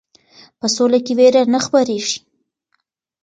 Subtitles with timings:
[0.59, 2.17] په سوله کې ویره نه خپریږي.